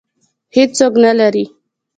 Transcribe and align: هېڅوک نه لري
هېڅوک 0.55 0.93
نه 1.05 1.11
لري 1.19 1.45